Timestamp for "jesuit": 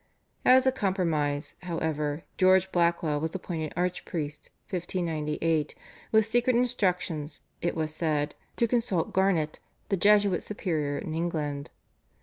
9.97-10.41